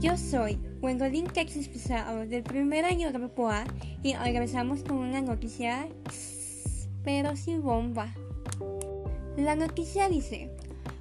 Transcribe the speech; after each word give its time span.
Yo 0.00 0.16
soy 0.16 0.60
Wengolin 0.80 1.26
Kex 1.26 1.66
Pesado 1.66 2.24
del 2.24 2.44
primer 2.44 2.84
año 2.84 3.10
de 3.10 3.18
Grupo 3.18 3.48
A 3.48 3.64
y 4.00 4.14
hoy 4.14 4.26
regresamos 4.26 4.84
con 4.84 4.98
una 4.98 5.20
noticia, 5.22 5.88
pero 7.02 7.34
sin 7.34 7.62
bomba. 7.62 8.14
La 9.36 9.56
noticia 9.56 10.08
dice, 10.08 10.50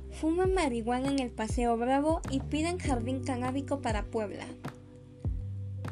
fuman 0.10 0.56
marihuana 0.56 1.10
en 1.10 1.20
el 1.20 1.30
Paseo 1.30 1.78
Bravo 1.78 2.22
y 2.32 2.40
piden 2.40 2.80
jardín 2.80 3.24
canábico 3.24 3.82
para 3.82 4.02
Puebla. 4.06 4.46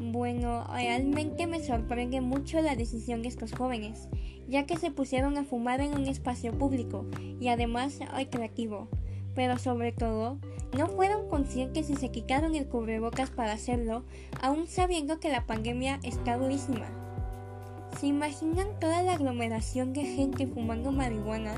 Bueno, 0.01 0.65
realmente 0.74 1.46
me 1.46 1.64
sorprende 1.64 2.21
mucho 2.21 2.60
la 2.60 2.75
decisión 2.75 3.21
de 3.21 3.28
estos 3.28 3.51
jóvenes, 3.51 4.10
ya 4.47 4.65
que 4.65 4.78
se 4.78 4.89
pusieron 4.89 5.37
a 5.37 5.43
fumar 5.43 5.79
en 5.79 5.93
un 5.93 6.07
espacio 6.07 6.57
público 6.57 7.06
y 7.39 7.50
además 7.50 8.00
recreativo 8.15 8.89
pero 9.36 9.57
sobre 9.60 9.92
todo, 9.92 10.39
no 10.75 10.88
fueron 10.88 11.30
conscientes 11.30 11.89
y 11.89 11.96
se 11.96 12.10
quitaron 12.10 12.56
el 12.56 12.68
cubrebocas 12.68 13.30
para 13.30 13.54
hacerlo, 13.54 14.04
aún 14.42 14.68
sabiendo 14.68 15.20
que 15.20 15.30
la 15.30 15.46
pandemia 15.46 16.00
está 16.04 16.38
durísima. 16.38 16.88
¿Se 18.00 18.08
imaginan 18.08 18.80
toda 18.80 19.04
la 19.04 19.14
aglomeración 19.14 19.94
de 19.94 20.04
gente 20.04 20.48
fumando 20.48 20.92
marihuana? 20.92 21.56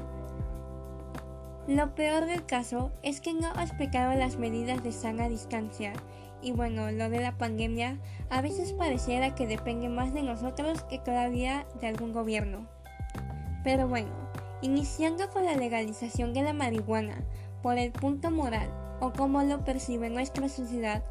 Lo 1.67 1.95
peor 1.95 2.25
del 2.25 2.45
caso 2.45 2.91
es 3.03 3.19
que 3.19 3.33
no 3.33 3.49
explicaron 3.59 4.19
las 4.19 4.37
medidas 4.37 4.83
de 4.83 4.91
sana 4.91 5.27
distancia. 5.27 5.93
Y 6.41 6.51
bueno, 6.51 6.91
lo 6.91 7.09
de 7.09 7.19
la 7.19 7.37
pandemia 7.37 7.99
a 8.29 8.41
veces 8.41 8.71
pareciera 8.71 9.35
que 9.35 9.47
depende 9.47 9.89
más 9.89 10.13
de 10.13 10.23
nosotros 10.23 10.83
que 10.83 10.99
todavía 10.99 11.65
de 11.81 11.87
algún 11.87 12.13
gobierno. 12.13 12.67
Pero 13.63 13.87
bueno, 13.87 14.11
iniciando 14.61 15.29
con 15.29 15.43
la 15.43 15.55
legalización 15.55 16.33
de 16.33 16.43
la 16.43 16.53
marihuana, 16.53 17.25
por 17.61 17.77
el 17.77 17.91
punto 17.91 18.31
moral 18.31 18.69
o 18.99 19.11
como 19.13 19.43
lo 19.43 19.63
percibe 19.63 20.09
nuestra 20.09 20.49
sociedad, 20.49 21.03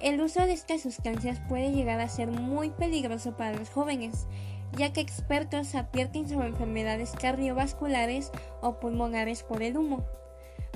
el 0.00 0.20
uso 0.20 0.44
de 0.44 0.52
estas 0.52 0.82
sustancias 0.82 1.40
puede 1.48 1.72
llegar 1.72 2.00
a 2.00 2.08
ser 2.08 2.30
muy 2.30 2.70
peligroso 2.70 3.36
para 3.36 3.56
los 3.56 3.70
jóvenes, 3.70 4.26
ya 4.76 4.92
que 4.92 5.00
expertos 5.00 5.74
advierten 5.74 6.28
sobre 6.28 6.48
enfermedades 6.48 7.12
cardiovasculares 7.12 8.30
o 8.60 8.78
pulmonares 8.78 9.42
por 9.42 9.62
el 9.62 9.76
humo. 9.78 10.04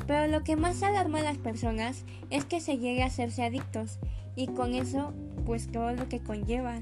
Pero 0.06 0.26
lo 0.26 0.42
que 0.42 0.56
más 0.56 0.82
alarma 0.82 1.20
a 1.20 1.24
las 1.24 1.38
personas 1.38 2.04
es 2.30 2.44
que 2.44 2.60
se 2.60 2.78
llegue 2.78 3.02
a 3.02 3.06
hacerse 3.06 3.42
adictos 3.42 3.98
y 4.36 4.46
con 4.46 4.74
eso 4.74 5.12
pues 5.44 5.70
todo 5.70 5.92
lo 5.92 6.08
que 6.08 6.22
conlleva, 6.22 6.80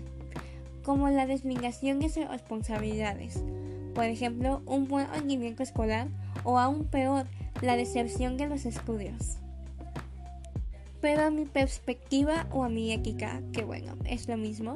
como 0.85 1.09
la 1.09 1.27
desligación 1.27 1.99
de 1.99 2.09
sus 2.09 2.29
responsabilidades, 2.29 3.43
por 3.95 4.05
ejemplo 4.05 4.63
un 4.67 4.87
buen 4.87 5.09
rendimiento 5.09 5.63
escolar 5.63 6.09
o 6.45 6.59
aún 6.59 6.85
peor 6.85 7.27
la 7.63 7.77
deserción 7.77 8.37
de 8.37 8.49
los 8.49 8.67
estudios. 8.67 9.39
Pero 11.01 11.25
a 11.25 11.31
mi 11.31 11.45
perspectiva 11.45 12.47
o 12.51 12.65
a 12.65 12.69
mi 12.69 12.93
ética, 12.93 13.41
que 13.53 13.65
bueno, 13.65 13.97
es 14.05 14.29
lo 14.29 14.37
mismo, 14.37 14.75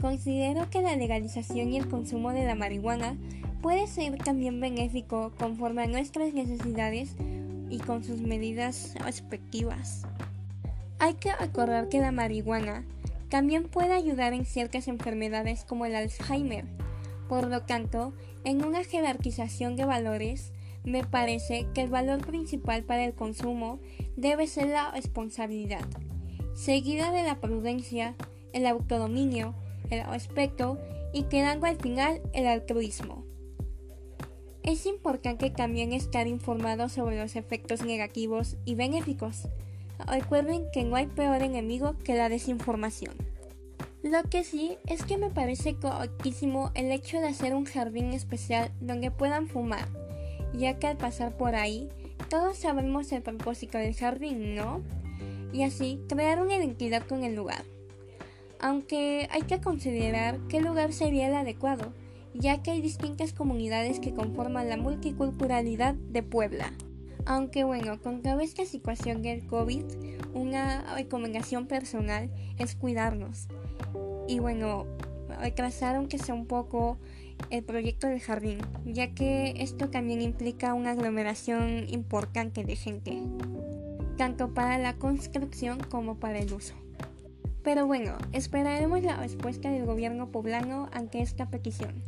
considero 0.00 0.68
que 0.70 0.82
la 0.82 0.96
legalización 0.96 1.70
y 1.70 1.78
el 1.78 1.88
consumo 1.88 2.32
de 2.32 2.44
la 2.44 2.54
marihuana 2.54 3.16
puede 3.60 3.86
ser 3.86 4.18
también 4.18 4.60
benéfico 4.60 5.32
conforme 5.38 5.84
a 5.84 5.86
nuestras 5.86 6.34
necesidades 6.34 7.14
y 7.70 7.78
con 7.78 8.02
sus 8.02 8.20
medidas 8.20 8.94
respectivas. 9.04 10.02
Hay 10.98 11.14
que 11.14 11.34
recordar 11.34 11.88
que 11.88 12.00
la 12.00 12.12
marihuana 12.12 12.84
también 13.28 13.64
puede 13.64 13.94
ayudar 13.94 14.34
en 14.34 14.44
ciertas 14.44 14.88
enfermedades 14.88 15.64
como 15.64 15.86
el 15.86 15.94
Alzheimer. 15.94 16.66
Por 17.28 17.48
lo 17.48 17.62
tanto, 17.62 18.12
en 18.44 18.64
una 18.64 18.84
jerarquización 18.84 19.74
de 19.74 19.86
valores, 19.86 20.52
me 20.84 21.04
parece 21.04 21.66
que 21.74 21.82
el 21.82 21.90
valor 21.90 22.26
principal 22.26 22.82
para 22.84 23.04
el 23.04 23.14
consumo 23.14 23.80
debe 24.16 24.46
ser 24.46 24.68
la 24.68 24.90
responsabilidad, 24.90 25.86
seguida 26.54 27.12
de 27.12 27.22
la 27.22 27.40
prudencia, 27.40 28.14
el 28.52 28.66
autodominio, 28.66 29.54
el 29.90 30.04
respeto 30.04 30.78
y 31.12 31.24
quedando 31.24 31.66
al 31.66 31.76
final 31.76 32.20
el 32.32 32.46
altruismo. 32.46 33.24
Es 34.62 34.86
importante 34.86 35.50
también 35.50 35.92
estar 35.92 36.26
informado 36.26 36.88
sobre 36.88 37.20
los 37.20 37.34
efectos 37.34 37.82
negativos 37.82 38.56
y 38.64 38.76
benéficos. 38.76 39.48
Recuerden 40.06 40.66
que 40.72 40.84
no 40.84 40.96
hay 40.96 41.06
peor 41.06 41.42
enemigo 41.42 41.96
que 42.04 42.14
la 42.14 42.28
desinformación. 42.28 43.14
Lo 44.02 44.22
que 44.24 44.42
sí 44.42 44.78
es 44.86 45.04
que 45.04 45.16
me 45.16 45.30
parece 45.30 45.76
correctísimo 45.76 46.72
el 46.74 46.90
hecho 46.90 47.18
de 47.20 47.28
hacer 47.28 47.54
un 47.54 47.64
jardín 47.64 48.12
especial 48.12 48.72
donde 48.80 49.10
puedan 49.12 49.46
fumar, 49.46 49.88
ya 50.54 50.78
que 50.78 50.86
al 50.86 50.96
pasar 50.96 51.36
por 51.36 51.54
ahí 51.54 51.88
todos 52.28 52.56
sabemos 52.56 53.12
el 53.12 53.22
propósito 53.22 53.78
del 53.78 53.94
jardín, 53.94 54.54
¿no? 54.54 54.82
Y 55.52 55.64
así 55.64 56.00
crear 56.08 56.40
una 56.40 56.56
identidad 56.56 57.06
con 57.06 57.24
el 57.24 57.34
lugar. 57.34 57.64
Aunque 58.60 59.28
hay 59.30 59.42
que 59.42 59.60
considerar 59.60 60.38
qué 60.48 60.60
lugar 60.60 60.92
sería 60.92 61.28
el 61.28 61.34
adecuado, 61.34 61.92
ya 62.34 62.62
que 62.62 62.70
hay 62.70 62.80
distintas 62.80 63.32
comunidades 63.32 64.00
que 64.00 64.14
conforman 64.14 64.68
la 64.68 64.76
multiculturalidad 64.76 65.94
de 65.94 66.22
Puebla. 66.22 66.72
Aunque 67.26 67.64
bueno, 67.64 68.00
con 68.00 68.22
toda 68.22 68.42
esta 68.42 68.64
situación 68.64 69.22
del 69.22 69.46
COVID, 69.46 69.84
una 70.34 70.94
recomendación 70.94 71.66
personal 71.66 72.30
es 72.58 72.74
cuidarnos. 72.74 73.48
Y 74.26 74.38
bueno, 74.38 74.86
retrasar 75.40 75.96
aunque 75.96 76.18
sea 76.18 76.34
un 76.34 76.46
poco 76.46 76.98
el 77.50 77.64
proyecto 77.64 78.06
del 78.06 78.20
jardín, 78.20 78.58
ya 78.84 79.14
que 79.14 79.54
esto 79.58 79.90
también 79.90 80.22
implica 80.22 80.74
una 80.74 80.92
aglomeración 80.92 81.86
importante 81.88 82.64
de 82.64 82.76
gente, 82.76 83.22
tanto 84.16 84.54
para 84.54 84.78
la 84.78 84.94
construcción 84.94 85.80
como 85.80 86.18
para 86.18 86.38
el 86.38 86.52
uso. 86.52 86.74
Pero 87.62 87.86
bueno, 87.86 88.16
esperaremos 88.32 89.02
la 89.02 89.16
respuesta 89.16 89.70
del 89.70 89.86
gobierno 89.86 90.30
poblano 90.30 90.88
ante 90.92 91.22
esta 91.22 91.48
petición. 91.50 92.02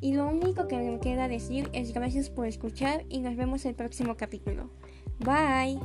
Y 0.00 0.14
lo 0.14 0.26
único 0.28 0.68
que 0.68 0.76
me 0.76 0.98
queda 1.00 1.28
decir 1.28 1.68
es 1.72 1.92
gracias 1.92 2.30
por 2.30 2.46
escuchar 2.46 3.04
y 3.08 3.20
nos 3.20 3.36
vemos 3.36 3.64
el 3.64 3.74
próximo 3.74 4.16
capítulo. 4.16 4.70
Bye. 5.20 5.78